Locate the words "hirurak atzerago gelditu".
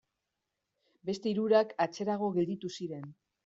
1.33-2.77